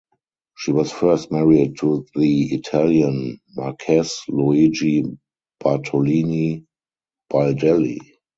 [0.57, 5.05] She was first married to the Italian Marquess Luigi
[5.59, 7.99] Bartolini-Baldelli.